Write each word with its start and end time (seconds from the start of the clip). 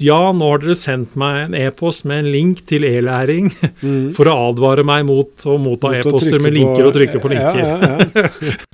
ja, 0.00 0.18
nå 0.32 0.48
har 0.52 0.60
dere 0.62 0.76
sendt 0.78 1.16
meg 1.18 1.40
en 1.48 1.54
e-post 1.58 2.04
med 2.06 2.20
en 2.24 2.30
link 2.32 2.60
til 2.70 2.84
e-læring 2.86 3.50
for 4.16 4.30
å 4.30 4.36
advare 4.50 4.84
meg 4.86 5.06
mot 5.08 5.46
å 5.50 5.56
motta 5.58 5.90
e-poster 5.98 6.38
med 6.38 6.48
med 6.48 6.52
på- 6.52 6.58
linker 6.58 6.90
og 6.90 6.96
trykke 6.98 7.22
på 7.24 7.32
linker. 7.34 7.62
Ja, 7.64 7.78
ja, 7.82 7.98
ja. 8.22 8.56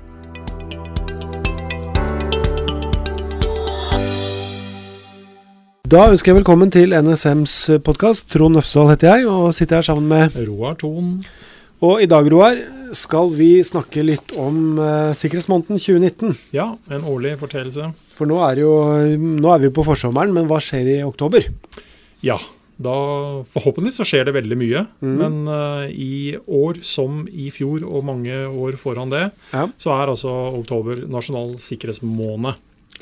Da 5.94 6.06
ønsker 6.10 6.32
jeg 6.32 6.38
velkommen 6.40 6.70
til 6.74 6.94
NSMs 6.96 7.54
podkast. 7.86 8.26
Trond 8.32 8.58
Øfsdal 8.58 8.88
heter 8.94 9.10
jeg, 9.18 9.26
og 9.30 9.52
sitter 9.54 9.78
her 9.78 9.86
sammen 9.86 10.08
med 10.10 10.36
Roar 10.48 10.78
Thon. 10.80 11.18
Og 11.84 12.00
i 12.02 12.08
dag, 12.08 12.26
Roar, 12.32 12.56
skal 12.96 13.30
vi 13.34 13.50
snakke 13.66 14.02
litt 14.06 14.32
om 14.40 14.78
uh, 14.78 15.12
sikkerhetsmåneden 15.16 15.78
2019. 15.80 16.34
Ja, 16.56 16.70
en 16.90 17.06
årlig 17.10 17.36
fortellelse. 17.40 17.92
For 18.14 18.30
nå 18.30 18.38
er, 18.46 18.60
jo, 18.62 18.72
nå 19.18 19.54
er 19.54 19.64
vi 19.66 19.72
på 19.74 19.84
forsommeren, 19.86 20.32
men 20.36 20.46
hva 20.50 20.60
skjer 20.62 20.90
i 20.96 21.00
oktober? 21.06 21.46
Ja, 22.24 22.38
da 22.74 22.94
forhåpentligvis 23.54 24.00
så 24.00 24.06
skjer 24.08 24.26
det 24.28 24.34
veldig 24.38 24.56
mye. 24.58 24.84
Mm. 25.04 25.16
Men 25.20 25.40
uh, 25.50 25.84
i 25.90 26.36
år 26.46 26.80
som 26.86 27.24
i 27.30 27.50
fjor 27.54 27.84
og 27.86 28.06
mange 28.08 28.34
år 28.50 28.78
foran 28.80 29.12
det, 29.14 29.28
Ja. 29.52 29.68
så 29.78 29.92
er 29.98 30.14
altså 30.14 30.32
oktober 30.60 31.04
nasjonal 31.10 31.56
sikkerhetsmåned. 31.62 32.54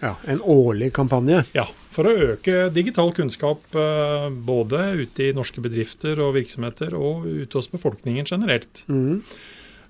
ja. 0.03 0.17
En 0.27 0.41
årlig 0.43 0.93
kampanje. 0.97 1.45
Ja, 1.57 1.69
for 1.93 2.09
å 2.09 2.13
øke 2.33 2.71
digital 2.73 3.11
kunnskap 3.13 3.61
eh, 3.77 4.29
både 4.33 4.79
ute 5.05 5.27
i 5.29 5.33
norske 5.37 5.61
bedrifter 5.61 6.19
og 6.25 6.33
virksomheter 6.39 6.95
og 6.97 7.27
ute 7.29 7.59
hos 7.61 7.69
befolkningen 7.69 8.25
generelt. 8.27 8.81
Mhm. 8.89 9.21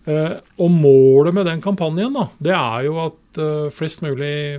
Eh, 0.03 0.35
og 0.59 0.73
målet 0.75 1.35
med 1.37 1.47
den 1.47 1.61
kampanjen 1.63 2.17
da, 2.17 2.27
det 2.43 2.55
er 2.57 2.89
jo 2.89 2.97
at 3.05 3.39
eh, 3.39 3.69
flest 3.75 4.03
mulig 4.03 4.59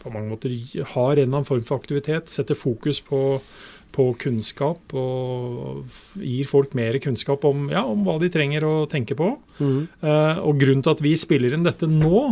på 0.00 0.12
mange 0.12 0.30
måter 0.30 0.54
har 0.94 1.12
en 1.12 1.20
eller 1.20 1.28
annen 1.28 1.48
form 1.48 1.64
for 1.66 1.82
aktivitet, 1.82 2.32
setter 2.32 2.56
fokus 2.56 3.02
på, 3.04 3.42
på 3.92 4.06
kunnskap 4.22 4.94
og 4.96 5.84
gir 6.16 6.48
folk 6.48 6.72
mer 6.78 6.96
kunnskap 7.04 7.44
om, 7.44 7.68
ja, 7.74 7.84
om 7.84 8.06
hva 8.08 8.16
de 8.22 8.32
trenger 8.32 8.64
å 8.64 8.72
tenke 8.90 9.18
på. 9.18 9.34
Mhm. 9.60 9.84
Eh, 10.00 10.40
og 10.40 10.64
grunnen 10.64 10.86
til 10.86 10.96
at 10.96 11.04
vi 11.04 11.12
spiller 11.20 11.52
inn 11.52 11.68
dette 11.68 11.90
nå, 11.90 12.24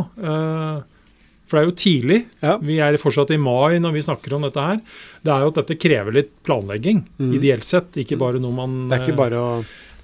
for 1.53 1.59
det 1.59 1.63
er 1.67 1.69
jo 1.69 1.77
tidlig, 1.77 2.19
Ja. 2.41 2.57
vi 2.57 2.79
er 2.81 2.97
fortsatt 2.97 3.35
i 3.35 3.37
mai 3.37 3.77
når 3.77 3.93
vi 3.93 4.07
snakker 4.09 4.33
om 4.33 4.47
dette 4.47 4.63
her, 4.65 4.81
det 5.21 5.33
er 5.35 5.45
jo 5.45 5.53
at 5.53 5.59
dette 5.61 5.77
krever 5.77 6.17
litt 6.17 6.31
planlegging, 6.49 7.05
mm. 7.21 7.33
ideelt 7.37 7.69
sett. 7.69 7.93
Ikke 8.01 8.17
bare 8.17 8.41
noe 8.41 8.57
man 8.57 8.89
bare 8.89 9.37
å 9.37 9.51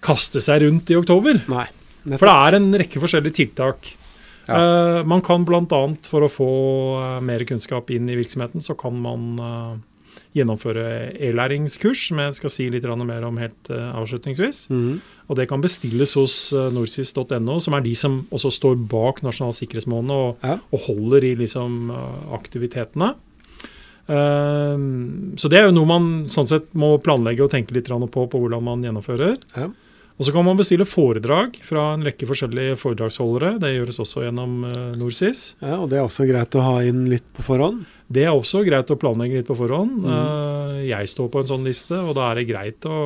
kaster 0.04 0.44
seg 0.44 0.66
rundt 0.66 0.92
i 0.92 0.98
oktober. 0.98 1.40
Nei. 1.48 1.64
For 2.04 2.28
det 2.28 2.34
er 2.34 2.56
en 2.58 2.68
rekke 2.82 3.02
forskjellige 3.02 3.38
tiltak. 3.40 3.92
Ja. 4.48 4.56
Eh, 4.98 5.04
man 5.04 5.20
kan 5.24 5.44
bl.a. 5.44 5.82
for 6.08 6.24
å 6.24 6.32
få 6.32 6.50
eh, 6.96 7.20
mer 7.24 7.44
kunnskap 7.48 7.90
inn 7.92 8.08
i 8.08 8.16
virksomheten, 8.16 8.64
så 8.64 8.76
kan 8.78 8.96
man 9.04 9.28
eh, 9.44 10.24
gjennomføre 10.38 10.86
e-læringskurs, 11.28 12.06
som 12.10 12.22
jeg 12.22 12.36
skal 12.38 12.52
si 12.52 12.68
litt 12.72 12.86
mer 13.04 13.24
om 13.28 13.38
helt 13.40 13.70
avslutningsvis. 13.70 14.68
Mhm. 14.72 14.98
Og 15.28 15.36
det 15.36 15.44
kan 15.50 15.60
bestilles 15.60 16.14
hos 16.16 16.34
norsis.no, 16.72 17.58
som 17.60 17.74
er 17.76 17.82
de 17.84 17.92
som 17.98 18.22
også 18.32 18.48
står 18.54 18.78
bak 18.88 19.20
Nasjonal 19.20 19.52
sikkerhetsmåned 19.52 20.14
og, 20.14 20.38
Ja. 20.40 20.54
og 20.72 20.80
holder 20.86 21.24
i 21.28 21.34
liksom 21.36 21.90
aktivitetene. 22.32 23.10
Um, 24.08 25.34
så 25.36 25.50
det 25.52 25.58
er 25.58 25.66
jo 25.66 25.74
noe 25.76 25.84
man 25.84 26.06
sånn 26.32 26.48
sett 26.48 26.70
må 26.72 26.94
planlegge 27.04 27.44
og 27.44 27.50
tenke 27.52 27.74
litt 27.76 27.90
på 27.90 28.08
på 28.08 28.40
hvordan 28.40 28.64
man 28.64 28.80
gjennomfører. 28.80 29.36
Ja. 29.52 29.68
Og 30.18 30.26
så 30.26 30.34
kan 30.34 30.42
man 30.42 30.58
bestille 30.58 30.86
foredrag 30.88 31.60
fra 31.62 31.92
en 31.94 32.02
rekke 32.02 32.26
forskjellige 32.26 32.78
foredragsholdere. 32.80 33.52
Det 33.62 33.70
gjøres 33.76 34.00
også 34.02 34.24
gjennom 34.24 34.64
uh, 34.66 34.72
Norsis. 34.98 35.52
ja, 35.62 35.76
og 35.78 35.92
det 35.92 36.00
er 36.00 36.08
også 36.08 36.26
greit 36.26 36.56
å 36.58 36.64
ha 36.64 36.80
inn 36.86 37.04
litt 37.10 37.26
på 37.36 37.46
forhånd. 37.46 37.84
Det 38.08 38.24
er 38.24 38.32
også 38.32 38.64
greit 38.64 38.88
å 38.90 38.96
planlegge 38.98 39.38
litt 39.38 39.48
på 39.50 39.54
forhånd. 39.58 40.00
Mm. 40.00 40.10
Eh, 40.10 40.76
jeg 40.88 41.10
står 41.12 41.28
på 41.28 41.42
en 41.42 41.50
sånn 41.50 41.66
liste, 41.68 41.92
og 42.00 42.14
da 42.16 42.30
er 42.30 42.40
det 42.40 42.46
greit 42.48 42.88
å, 42.88 42.98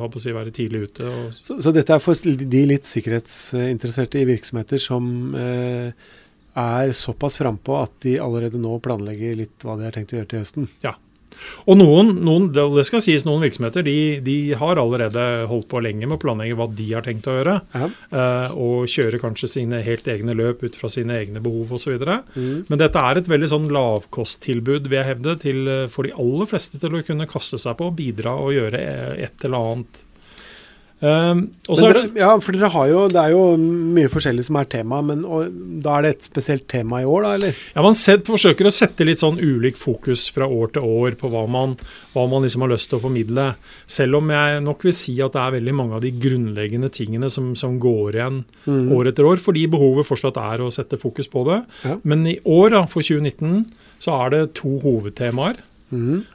å 0.00 0.08
si, 0.16 0.32
være 0.32 0.54
tidlig 0.56 0.86
ute. 0.88 1.10
Så, 1.36 1.58
så 1.60 1.72
dette 1.76 1.92
er 1.92 2.00
for 2.00 2.16
de 2.16 2.62
litt 2.70 2.88
sikkerhetsinteresserte 2.88 4.22
i 4.22 4.28
virksomheter 4.32 4.80
som 4.80 5.36
eh, 5.36 5.92
er 6.64 6.96
såpass 6.96 7.36
frampå 7.36 7.76
at 7.82 7.98
de 8.06 8.16
allerede 8.22 8.60
nå 8.62 8.78
planlegger 8.82 9.36
litt 9.44 9.66
hva 9.66 9.76
de 9.76 9.90
har 9.90 9.94
tenkt 9.96 10.16
å 10.16 10.22
gjøre 10.22 10.32
til 10.32 10.44
høsten. 10.46 10.70
Og 11.64 11.78
noen, 11.80 12.12
noen, 12.24 12.50
det 12.52 12.84
skal 12.88 13.02
sies, 13.04 13.24
noen 13.26 13.44
virksomheter 13.44 13.84
de, 13.86 13.96
de 14.24 14.36
har 14.58 14.80
allerede 14.80 15.24
holdt 15.50 15.68
på 15.70 15.82
lenge 15.84 16.06
med 16.06 16.18
å 16.18 16.22
planlegge 16.22 16.58
hva 16.58 16.68
de 16.68 16.88
har 16.92 17.06
tenkt 17.06 17.28
å 17.30 17.36
gjøre. 17.38 17.56
Ja. 17.74 17.88
eh, 18.20 18.56
og 18.64 18.90
kjøre 18.90 19.20
kanskje 19.22 19.50
sine 19.56 19.80
helt 19.84 20.08
egne 20.10 20.36
løp 20.36 20.64
ut 20.64 20.78
fra 20.78 20.90
sine 20.92 21.16
egne 21.22 21.42
behov 21.44 21.74
osv. 21.78 21.96
Mm. 22.34 22.64
Men 22.68 22.80
dette 22.80 23.00
er 23.00 23.20
et 23.20 23.30
veldig 23.30 23.50
sånn 23.50 23.70
lavkosttilbud, 23.74 24.88
vil 24.90 25.00
jeg 25.00 25.10
hevde, 25.12 25.36
til, 25.44 25.62
eh, 25.68 25.86
for 25.92 26.06
de 26.06 26.14
aller 26.20 26.50
fleste 26.50 26.80
til 26.82 26.98
å 26.98 27.04
kunne 27.06 27.30
kaste 27.30 27.60
seg 27.60 27.78
på 27.78 27.90
og 27.90 27.96
bidra 27.98 28.36
og 28.40 28.54
gjøre 28.56 28.80
eh, 28.80 29.24
et 29.28 29.48
eller 29.48 29.70
annet. 29.70 30.04
Um, 31.04 31.40
og 31.68 31.76
så 31.76 31.88
er 31.90 31.98
det, 31.98 32.02
dere, 32.14 32.20
ja, 32.22 32.30
for 32.40 32.56
dere 32.56 32.70
har 32.72 32.86
jo, 32.88 33.00
det 33.12 33.18
er 33.20 33.32
jo 33.34 33.40
mye 33.60 34.08
forskjellig 34.08 34.46
som 34.46 34.56
er 34.56 34.68
tema, 34.72 35.02
men 35.04 35.20
og, 35.28 35.50
da 35.84 35.98
er 35.98 36.06
det 36.06 36.12
et 36.14 36.28
spesielt 36.30 36.64
tema 36.70 37.02
i 37.02 37.08
år, 37.08 37.26
da, 37.26 37.32
eller? 37.36 37.58
ja, 37.74 37.84
Man 37.84 37.98
set, 37.98 38.24
forsøker 38.24 38.70
å 38.70 38.72
sette 38.72 39.04
litt 39.04 39.20
sånn 39.20 39.36
ulik 39.42 39.76
fokus 39.76 40.24
fra 40.32 40.48
år 40.48 40.72
til 40.76 40.86
år 40.88 41.18
på 41.20 41.28
hva 41.34 41.44
man, 41.50 41.74
hva 42.14 42.24
man 42.30 42.46
liksom 42.46 42.64
har 42.64 42.72
lyst 42.72 42.88
til 42.92 43.00
å 43.00 43.04
formidle. 43.04 43.50
Selv 43.90 44.22
om 44.22 44.32
jeg 44.32 44.64
nok 44.64 44.86
vil 44.88 44.96
si 44.96 45.18
at 45.24 45.36
det 45.36 45.42
er 45.42 45.56
veldig 45.58 45.76
mange 45.76 45.98
av 45.98 46.06
de 46.06 46.14
grunnleggende 46.24 46.88
tingene 46.94 47.28
som, 47.32 47.52
som 47.58 47.76
går 47.82 48.20
igjen 48.20 48.40
mm. 48.64 48.88
år 48.96 49.12
etter 49.12 49.28
år, 49.28 49.44
fordi 49.44 49.66
behovet 49.74 50.08
fortsatt 50.08 50.40
er 50.40 50.64
å 50.64 50.72
sette 50.72 51.00
fokus 51.00 51.28
på 51.28 51.44
det. 51.50 51.60
Ja. 51.84 51.98
Men 52.06 52.24
i 52.30 52.38
år, 52.40 52.78
da, 52.78 52.84
for 52.88 53.04
2019, 53.04 53.66
så 54.00 54.16
er 54.24 54.32
det 54.32 54.42
to 54.62 54.78
hovedtemaer. 54.84 55.60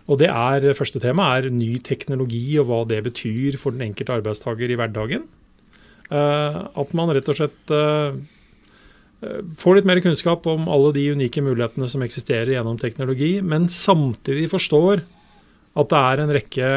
Og 0.08 0.20
det 0.22 0.30
er, 0.32 0.74
Første 0.78 1.02
tema 1.04 1.32
er 1.38 1.50
ny 1.54 1.78
teknologi 1.84 2.58
og 2.62 2.70
hva 2.70 2.84
det 2.90 3.04
betyr 3.10 3.58
for 3.62 3.76
den 3.76 3.90
enkelte 3.90 4.16
arbeidstaker 4.20 4.72
i 4.72 4.78
hverdagen. 4.80 5.28
Eh, 6.10 6.60
at 6.82 6.94
man 6.98 7.12
rett 7.14 7.28
og 7.30 7.38
slett 7.38 7.74
eh, 7.76 8.16
eh, 9.22 9.42
får 9.62 9.78
litt 9.78 9.90
mer 9.90 10.02
kunnskap 10.02 10.48
om 10.50 10.66
alle 10.72 10.94
de 10.96 11.06
unike 11.14 11.44
mulighetene 11.46 11.90
som 11.92 12.06
eksisterer 12.06 12.56
gjennom 12.56 12.80
teknologi, 12.82 13.36
men 13.46 13.70
samtidig 13.70 14.50
forstår 14.50 15.04
at 15.78 15.92
det 15.92 16.00
er 16.00 16.24
en 16.24 16.34
rekke 16.34 16.72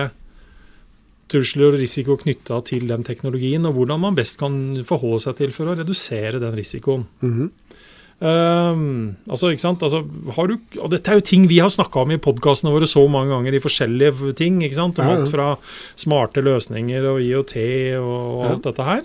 trusler 1.33 1.73
og 1.73 1.81
risiko 1.81 2.19
knytta 2.21 2.59
til 2.69 2.85
den 2.91 3.07
teknologien, 3.07 3.65
og 3.65 3.79
hvordan 3.79 4.03
man 4.03 4.19
best 4.19 4.37
kan 4.41 4.55
forholde 4.85 5.23
seg 5.25 5.39
til 5.39 5.55
for 5.57 5.71
å 5.71 5.79
redusere 5.79 6.43
den 6.43 6.59
risikoen. 6.59 7.07
Mhm. 7.25 7.51
Ehm, 8.23 9.17
altså, 9.27 9.51
ikke 9.51 9.65
sant? 9.65 9.83
Altså, 9.83 10.03
har 10.37 10.47
du, 10.51 10.55
og 10.79 10.91
dette 10.93 11.11
er 11.11 11.19
jo 11.19 11.25
ting 11.27 11.49
vi 11.51 11.59
har 11.63 11.73
snakka 11.75 12.05
om 12.05 12.13
i 12.15 12.21
podkastene 12.23 12.71
våre 12.75 12.87
så 12.91 13.03
mange 13.11 13.33
ganger 13.35 13.57
i 13.59 13.63
forskjellige 13.63 14.35
ting. 14.39 14.61
ikke 14.63 14.79
sant? 14.79 15.01
Om 15.03 15.11
alt 15.11 15.33
fra 15.33 15.49
smarte 15.99 16.45
løsninger 16.45 17.09
og 17.11 17.21
IOT 17.25 17.57
og 17.99 18.43
Ja. 18.45 18.51
alt 18.53 18.63
dette 18.69 18.85
her. 18.87 19.03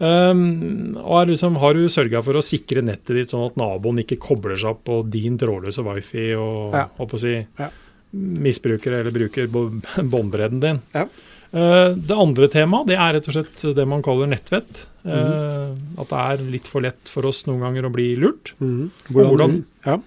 Um, 0.00 0.96
og 1.02 1.22
er 1.22 1.26
liksom, 1.32 1.56
har 1.58 1.74
du 1.74 1.88
sørga 1.90 2.22
for 2.22 2.34
å 2.38 2.42
sikre 2.42 2.82
nettet 2.86 3.16
ditt 3.18 3.30
sånn 3.30 3.46
at 3.48 3.56
naboen 3.58 3.98
ikke 3.98 4.18
kobler 4.22 4.54
seg 4.56 4.70
opp 4.70 4.84
på 4.86 5.00
din 5.10 5.36
trådløse 5.38 5.82
wifi 5.82 6.36
og 6.38 6.72
Ja. 6.72 6.84
å 6.98 7.18
si, 7.18 7.46
Ja. 7.58 7.70
misbruker 8.14 8.92
eller 9.00 9.10
bruker 9.10 9.48
båndbredden 10.12 10.60
din? 10.60 10.80
Ja. 10.94 11.06
Eh, 11.52 11.94
det 11.96 12.12
andre 12.16 12.48
temaet 12.52 12.86
det 12.90 12.96
er 13.00 13.14
rett 13.16 13.28
og 13.30 13.34
slett 13.38 13.62
det 13.76 13.86
man 13.88 14.02
kaller 14.04 14.28
nettvett. 14.28 14.86
Mm. 15.08 15.96
At 15.98 16.10
det 16.10 16.18
er 16.20 16.42
litt 16.52 16.66
for 16.68 16.84
lett 16.84 17.08
for 17.08 17.24
oss 17.30 17.46
noen 17.48 17.62
ganger 17.64 17.86
å 17.88 17.92
bli 17.92 18.10
lurt. 18.16 18.52
Mhm. 18.60 18.90
hvordan- 19.08 19.64
Ja. 19.86 19.98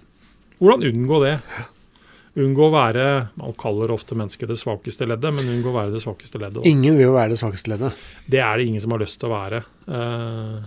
Hvordan 0.61 0.83
unngå 0.93 1.21
det? 1.23 1.41
Unngå 2.37 2.69
å 2.69 2.71
være 2.71 3.29
Man 3.35 3.53
kaller 3.53 3.89
ofte 3.91 4.15
mennesket 4.15 4.47
det 4.47 4.55
svakeste 4.57 5.05
leddet, 5.07 5.33
men 5.33 5.45
unngå 5.49 5.67
å 5.73 5.73
være 5.73 5.91
det 5.91 6.01
svakeste 6.03 6.39
leddet. 6.39 6.61
da. 6.63 6.69
Ingen 6.69 6.95
vil 6.97 7.07
jo 7.07 7.13
være 7.13 7.29
det 7.29 7.39
svakeste 7.39 7.67
leddet. 7.73 7.93
Det 8.29 8.39
er 8.39 8.57
det 8.57 8.67
ingen 8.67 8.79
som 8.79 8.91
har 8.91 8.99
lyst 8.99 9.19
til 9.19 9.29
å 9.29 9.33
være. 9.49 9.63
Eh, 9.87 10.63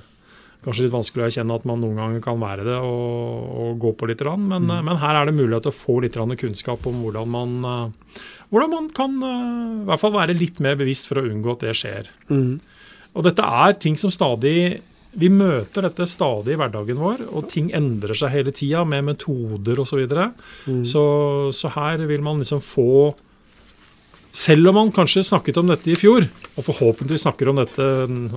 kanskje 0.65 0.87
litt 0.87 0.95
vanskelig 0.95 1.23
å 1.23 1.27
erkjenne 1.29 1.57
at 1.59 1.67
man 1.69 1.83
noen 1.83 1.99
ganger 2.01 2.23
kan 2.25 2.41
være 2.41 2.65
det 2.67 2.77
og, 2.81 3.51
og 3.65 3.79
gå 3.83 3.93
på 4.01 4.09
litt, 4.11 4.25
men, 4.25 4.65
Mm. 4.67 4.85
men 4.85 4.97
her 5.03 5.21
er 5.21 5.27
det 5.29 5.37
mulighet 5.37 5.67
til 5.67 5.73
å 5.75 5.81
få 5.81 6.01
litt 6.03 6.17
kunnskap 6.41 6.87
om 6.87 7.03
hvordan 7.05 7.29
man, 7.29 7.53
eh, 7.65 8.23
hvordan 8.51 8.71
man 8.71 8.89
kan 8.97 9.19
eh, 9.23 9.83
i 9.83 9.87
hvert 9.89 10.01
fall 10.01 10.13
være 10.17 10.39
litt 10.39 10.61
mer 10.61 10.77
bevisst 10.77 11.09
for 11.09 11.21
å 11.21 11.27
unngå 11.29 11.53
at 11.53 11.61
det 11.61 11.77
skjer. 11.77 12.09
Mm. 12.31 12.61
Og 13.15 13.23
dette 13.25 13.43
er 13.45 13.73
ting 13.79 13.97
som 13.97 14.11
stadig 14.11 14.81
Vi 15.15 15.29
møter 15.31 15.83
dette 15.87 16.09
stadig 16.11 16.57
i 16.57 16.59
hverdagen 16.59 16.99
vår, 16.99 17.21
og 17.31 17.45
ting 17.49 17.69
endrer 17.71 18.17
seg 18.19 18.33
hele 18.33 18.51
tida 18.51 18.81
med 18.85 19.05
metoder 19.05 19.79
osv. 19.79 19.87
Så, 19.87 19.97
videre. 20.01 20.33
Mhm. 20.67 20.83
så 20.83 21.53
Så 21.55 21.71
her 21.71 21.99
vil 22.05 22.21
man 22.21 22.41
liksom 22.41 22.59
få 22.59 23.15
Selv 24.35 24.67
om 24.67 24.75
man 24.75 24.89
kanskje 24.91 25.23
snakket 25.23 25.61
om 25.61 25.69
dette 25.71 25.93
i 25.93 25.95
fjor, 25.95 26.25
og 26.59 26.65
forhåpentligvis 26.67 27.23
snakker 27.23 27.53
om 27.53 27.61
dette 27.61 27.85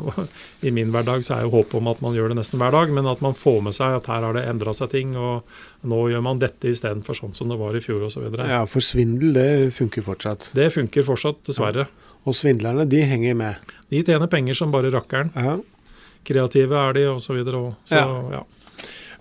I 0.68 0.74
min 0.76 0.92
hverdag 0.94 1.24
så 1.26 1.40
er 1.40 1.48
jo 1.48 1.56
håpet 1.56 1.80
om 1.80 1.90
at 1.90 2.04
man 2.06 2.14
gjør 2.14 2.30
det 2.32 2.38
nesten 2.38 2.62
hver 2.62 2.76
dag, 2.76 2.92
men 2.94 3.10
at 3.10 3.24
man 3.26 3.34
får 3.38 3.64
med 3.66 3.74
seg 3.74 3.96
at 3.98 4.10
her 4.12 4.26
har 4.28 4.38
det 4.38 4.44
endra 4.46 4.76
seg 4.78 4.92
ting, 4.94 5.16
og 5.18 5.48
nå 5.90 6.04
gjør 6.12 6.22
man 6.28 6.42
dette 6.44 6.70
istedenfor 6.70 7.18
sånn 7.18 7.34
som 7.34 7.50
det 7.50 7.58
var 7.58 7.74
i 7.74 7.82
fjor 7.82 8.06
osv. 8.06 8.28
Ja, 8.38 8.62
for 8.70 8.86
svindel, 8.86 9.34
det 9.34 9.48
funker 9.78 10.06
fortsatt. 10.06 10.52
Det 10.58 10.70
funker 10.76 11.08
fortsatt, 11.08 11.42
dessverre. 11.50 11.88
Og 12.28 12.38
svindlerne, 12.38 12.86
de 12.90 13.02
henger 13.08 13.34
med. 13.40 13.74
De 13.90 14.04
tjener 14.06 14.30
penger 14.30 14.58
som 14.60 14.70
bare 14.74 14.94
rakkeren. 14.94 15.34
Ja. 15.34 15.58
kreative 16.28 16.76
er 16.76 16.94
de, 16.94 17.08
og 17.10 17.22
så 17.24 17.34
videre. 17.38 17.58
Og, 17.72 17.76
så, 17.88 18.04
Ja. 18.04 18.22
ja. 18.38 18.44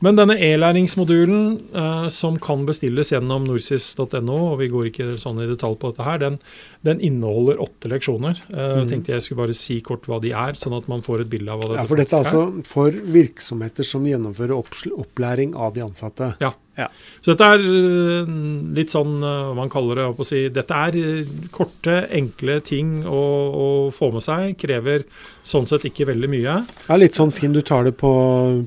Men 0.05 0.19
denne 0.19 0.35
e-læringsmodulen 0.37 1.45
uh, 1.73 2.09
som 2.13 2.37
kan 2.43 2.67
bestilles 2.69 3.13
gjennom 3.15 3.47
norsis.no, 3.49 4.37
og 4.53 4.59
vi 4.61 4.69
går 4.73 4.91
ikke 4.91 5.07
sånn 5.23 5.41
i 5.41 5.49
detalj 5.49 5.79
på 5.81 5.93
dette 5.93 6.05
her, 6.05 6.19
den, 6.21 6.37
den 6.85 7.01
inneholder 7.01 7.63
åtte 7.65 7.89
leksjoner. 7.93 8.43
Uh, 8.53 8.65
Mm. 8.77 8.89
tenkte 8.91 9.13
jeg 9.15 9.23
skulle 9.25 9.47
bare 9.47 9.55
si 9.57 9.79
kort 9.81 10.05
hva 10.11 10.19
de 10.21 10.33
er, 10.37 10.59
sånn 10.59 10.77
at 10.77 10.89
man 10.91 11.01
får 11.01 11.25
et 11.25 11.31
bilde 11.33 11.49
av 11.53 11.63
hva 11.63 11.71
dette 11.71 11.81
Ja, 11.81 11.89
for 11.89 11.97
dette 12.03 12.13
er 12.19 12.25
altså 12.27 12.67
for 12.69 12.91
virksomheter 13.17 13.87
som 13.87 14.05
gjennomfører 14.05 14.53
opplæring 14.57 15.55
av 15.57 15.73
de 15.75 15.85
ansatte. 15.87 16.35
Ja. 16.45 16.53
Ja. 16.77 16.91
Så 17.25 17.33
dette 17.33 17.47
er 17.57 17.63
eh, 17.65 18.35
litt 18.77 18.93
sånn 18.93 19.17
eh, 19.25 19.39
hva 19.49 19.55
man 19.57 19.73
kaller 19.73 20.03
det. 20.03 20.11
å 20.13 20.27
si, 20.27 20.45
Dette 20.53 20.83
er 20.89 20.99
eh, 21.01 21.31
korte, 21.55 22.03
enkle 22.15 22.61
ting 22.65 23.01
å, 23.09 23.23
å 23.49 23.67
få 23.95 24.13
med 24.15 24.25
seg. 24.25 24.53
Krever 24.61 25.07
sånn 25.47 25.67
sett 25.69 25.87
ikke 25.89 26.09
veldig 26.09 26.29
mye. 26.31 26.55
Ja, 26.89 26.99
litt 26.99 27.17
sånn 27.17 27.33
fin 27.35 27.55
du 27.55 27.61
tar 27.67 27.87
det 27.87 27.95
på 27.99 28.11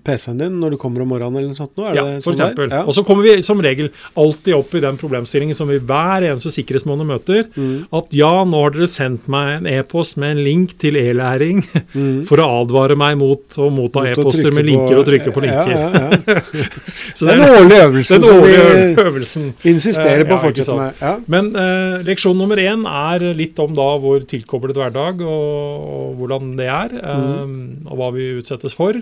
PC-en 0.05 0.39
din 0.39 0.57
når 0.61 0.75
du 0.75 0.79
kommer 0.81 1.03
om 1.03 1.11
morgenen 1.11 1.37
eller 1.39 1.51
noe 1.51 1.59
sånt. 1.59 1.75
Nå, 1.77 1.85
er 1.89 1.99
Ja, 1.99 2.05
det 2.07 2.23
for 2.23 2.33
sånn 2.33 2.49
eksempel. 2.49 2.73
Ja. 2.73 2.81
Og 2.87 2.95
så 2.97 3.03
kommer 3.07 3.27
vi 3.27 3.35
som 3.45 3.61
regel 3.63 3.91
alltid 4.19 4.55
opp 4.57 4.75
i 4.75 4.83
den 4.83 4.99
problemstillingen 4.99 5.57
som 5.57 5.69
vi 5.69 5.79
hver 5.79 6.25
eneste 6.31 6.53
sikkerhetsmåned 6.55 7.09
møter. 7.09 7.45
Mm, 7.55 7.87
At 7.99 8.15
ja, 8.15 8.31
nå 8.47 8.63
har 8.63 8.75
dere 8.75 8.89
sendt 8.89 9.27
meg 9.31 9.53
en 9.57 9.69
e-post 9.69 10.17
med 10.21 10.37
en 10.37 10.43
link 10.47 10.77
til 10.81 10.97
e-læring 10.99 11.61
mm. 11.93 12.23
for 12.29 12.41
å 12.41 12.47
advare 12.61 12.97
meg 12.99 13.19
mot 13.19 13.59
å 13.59 13.69
motta 13.75 14.07
e-poster 14.09 14.55
med 14.55 14.69
linker 14.71 15.01
og 15.01 15.07
trykke 15.09 15.35
på 15.35 15.45
linker. 15.45 15.75
Ja, 15.75 15.87
ja. 15.93 16.39
Så 17.19 17.27
Det 17.27 17.33
det 17.33 17.35
er 17.35 17.41
en 17.41 17.45
er 17.45 17.59
årlig 17.59 17.81
øvelse 17.83 17.98
den 18.07 18.23
som 18.23 18.43
årlige 18.43 19.05
øvelsen. 19.05 19.49
insisterer 19.67 20.23
på 20.27 20.37
å 20.37 20.43
fortsette 20.43 20.77
med. 20.77 21.01
Ja. 21.03 21.15
Men 21.31 21.51
eh, 21.59 21.97
leksjon 22.07 22.37
nummer 22.39 22.59
én 22.61 22.85
er 22.89 23.27
litt 23.37 23.59
om 23.59 23.75
da 23.77 23.89
vår 24.01 24.27
tilkoblede 24.29 24.79
hverdag 24.81 25.25
og, 25.25 25.89
og 25.89 26.21
hvordan 26.21 26.55
det 26.59 26.69
er, 26.71 26.95
eh, 27.01 27.57
og 27.89 27.99
hva 27.99 28.13
vi 28.15 28.31
utsettes 28.39 28.77
for. 28.77 28.99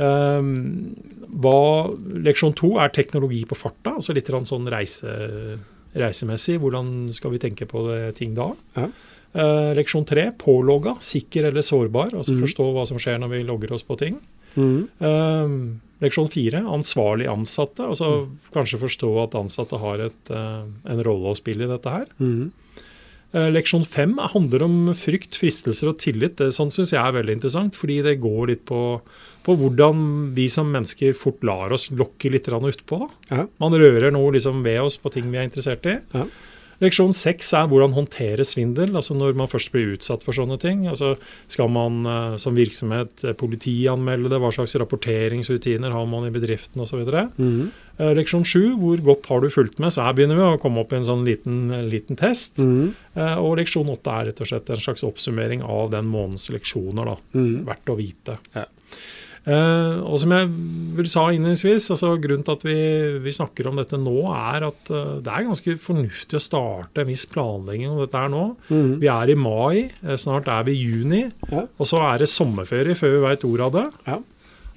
Um, 0.00 0.94
hva, 1.42 1.90
leksjon 2.24 2.54
to 2.56 2.74
er 2.80 2.92
teknologi 2.94 3.42
på 3.48 3.58
farta, 3.58 3.96
altså 3.98 4.14
litt 4.16 4.30
sånn 4.30 4.68
reise, 4.70 5.12
reisemessig. 5.98 6.58
Hvordan 6.62 7.10
skal 7.16 7.34
vi 7.34 7.42
tenke 7.42 7.68
på 7.70 7.84
det, 7.88 8.02
ting 8.18 8.34
da? 8.38 8.52
Ja. 8.78 8.88
Uh, 9.30 9.70
leksjon 9.78 10.06
tre 10.08 10.30
pålogga, 10.38 10.96
sikker 11.04 11.50
eller 11.50 11.62
sårbar. 11.62 12.14
Altså 12.16 12.34
mm. 12.34 12.40
forstå 12.46 12.70
hva 12.74 12.86
som 12.88 12.98
skjer 13.02 13.20
når 13.22 13.34
vi 13.36 13.42
logger 13.46 13.76
oss 13.76 13.86
på 13.86 13.98
ting. 14.00 14.18
Mm. 14.56 14.88
Uh, 15.02 15.78
leksjon 16.04 16.30
fire, 16.32 16.62
ansvarlig 16.64 17.28
ansatte. 17.30 17.84
Altså 17.84 18.30
kanskje 18.54 18.80
forstå 18.82 19.10
at 19.24 19.36
ansatte 19.38 19.80
har 19.82 20.06
et, 20.08 20.32
uh, 20.32 20.64
en 20.66 21.04
rolle 21.06 21.32
å 21.32 21.38
spille 21.38 21.66
i 21.66 21.70
dette 21.70 21.92
her. 21.92 22.08
Mm. 22.22 22.50
Uh, 23.30 23.46
leksjon 23.54 23.86
fem 23.86 24.16
handler 24.32 24.64
om 24.66 24.78
frykt, 24.98 25.38
fristelser 25.38 25.92
og 25.92 26.00
tillit. 26.02 26.38
Det, 26.40 26.50
sånn 26.56 26.72
syns 26.74 26.94
jeg 26.96 27.02
er 27.02 27.14
veldig 27.14 27.38
interessant, 27.38 27.78
fordi 27.78 28.00
det 28.06 28.18
går 28.24 28.50
litt 28.50 28.64
på, 28.66 28.82
på 29.46 29.56
hvordan 29.60 30.32
vi 30.34 30.48
som 30.50 30.72
mennesker 30.72 31.14
fort 31.18 31.44
lar 31.46 31.74
oss 31.76 31.90
lokke 31.94 32.32
litt 32.32 32.50
utpå. 32.50 33.04
Ja. 33.30 33.46
Man 33.62 33.76
rører 33.78 34.10
noe 34.10 34.34
liksom 34.34 34.64
ved 34.66 34.80
oss 34.82 34.98
på 34.98 35.12
ting 35.14 35.30
vi 35.30 35.38
er 35.38 35.46
interessert 35.46 35.86
i. 35.86 36.00
Ja. 36.16 36.26
Leksjon 36.80 37.12
seks 37.16 37.50
er 37.56 37.66
hvordan 37.68 37.92
håndtere 37.92 38.44
svindel, 38.48 38.94
altså 38.96 39.12
når 39.16 39.34
man 39.36 39.50
først 39.52 39.68
blir 39.74 39.92
utsatt 39.98 40.22
for 40.24 40.32
sånne 40.36 40.56
ting. 40.62 40.86
Altså 40.88 41.14
Skal 41.52 41.68
man 41.68 41.98
eh, 42.08 42.36
som 42.40 42.56
virksomhet 42.56 43.24
eh, 43.28 43.36
politianmelde 43.36 44.30
det, 44.32 44.40
hva 44.40 44.48
slags 44.54 44.74
rapporteringsrutiner 44.80 45.92
har 45.92 46.08
man 46.08 46.24
i 46.28 46.32
bedriften 46.32 46.80
osv. 46.80 47.04
Mm. 47.36 47.70
Eh, 48.00 48.12
Leksjon 48.16 48.46
sju, 48.48 48.62
hvor 48.80 49.02
godt 49.10 49.28
har 49.28 49.44
du 49.44 49.50
fulgt 49.52 49.78
med? 49.82 49.92
Så 49.92 50.06
her 50.06 50.16
begynner 50.16 50.40
vi 50.40 50.48
å 50.48 50.60
komme 50.62 50.80
opp 50.80 50.94
i 50.94 51.00
en 51.02 51.08
sånn 51.08 51.26
liten, 51.28 51.68
liten 51.92 52.16
test. 52.20 52.56
Mm. 52.58 52.94
Og 53.42 53.56
leksjon 53.58 53.88
åtte 53.92 54.12
er 54.14 54.28
rett 54.30 54.40
og 54.40 54.48
slett 54.48 54.70
en 54.72 54.80
slags 54.80 55.02
oppsummering 55.04 55.60
av 55.66 55.90
den 55.92 56.08
månedens 56.08 56.48
leksjoner. 56.54 57.04
da, 57.12 57.16
Mm. 57.34 57.64
Verdt 57.66 57.90
å 57.92 57.96
vite. 57.98 58.38
Ja. 58.54 58.64
Eh, 59.48 60.00
og 60.04 60.18
som 60.20 60.32
jeg 60.34 60.48
vil 60.98 61.08
sa 61.08 61.22
innledningsvis, 61.32 61.86
altså 61.94 62.12
grunnen 62.20 62.44
til 62.44 62.56
at 62.58 62.64
vi, 62.66 62.78
vi 63.24 63.32
snakker 63.32 63.70
om 63.70 63.78
dette 63.80 63.96
nå, 64.00 64.16
er 64.34 64.66
at 64.68 64.90
uh, 64.92 65.14
det 65.24 65.32
er 65.32 65.46
ganske 65.48 65.76
fornuftig 65.80 66.36
å 66.36 66.42
starte 66.44 67.00
en 67.02 67.08
viss 67.08 67.24
planlegging 67.30 67.88
om 67.88 68.02
dette 68.02 68.20
her 68.20 68.32
nå. 68.32 68.42
Mm. 68.68 68.90
Vi 69.00 69.08
er 69.08 69.32
i 69.32 69.38
mai, 69.38 69.86
eh, 70.04 70.18
snart 70.20 70.50
er 70.52 70.66
vi 70.68 70.76
i 70.76 70.82
juni, 70.84 71.22
Ja. 71.48 71.64
og 71.64 71.88
så 71.88 72.02
er 72.10 72.20
det 72.20 72.28
sommerferie 72.32 72.98
før 72.98 73.16
vi 73.16 73.22
veit 73.24 73.46
ordet 73.48 73.68
av 73.68 73.72
det. 73.78 73.86
Ja. 74.10 74.18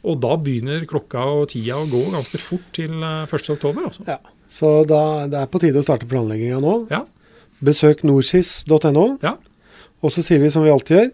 Og 0.04 0.20
da 0.24 0.36
begynner 0.40 0.86
klokka 0.88 1.24
og 1.42 1.50
tida 1.54 1.80
å 1.80 1.88
gå 1.92 2.06
ganske 2.12 2.40
fort 2.40 2.72
til 2.76 3.04
eh, 3.04 3.26
1. 3.28 3.50
oktober. 3.58 3.90
Altså. 3.90 4.08
Ja. 4.08 4.20
Så 4.54 4.72
da, 4.88 5.02
det 5.28 5.42
er 5.42 5.52
på 5.52 5.60
tide 5.64 5.82
å 5.82 5.86
starte 5.86 6.08
planlegginga 6.08 6.62
nå. 6.64 6.78
Ja. 6.94 7.04
Besøk 7.64 8.04
norsis.no. 8.08 9.06
Ja. 9.24 9.36
Og 10.04 10.12
så 10.12 10.24
sier 10.24 10.40
vi 10.44 10.52
som 10.52 10.64
vi 10.66 10.72
alltid 10.72 10.98
gjør, 10.98 11.12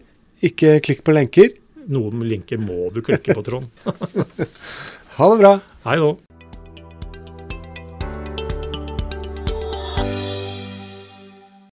ikke 0.50 0.76
klikk 0.86 1.02
på 1.06 1.14
lenker. 1.14 1.50
Noen 1.88 2.24
linker 2.28 2.60
må 2.60 2.90
du 2.94 3.00
klikke 3.04 3.36
på, 3.36 3.44
Trond. 3.46 3.70
Ha 5.20 5.26
det 5.32 5.40
bra! 5.40 5.50
Hei 5.84 5.96
da. 6.00 6.29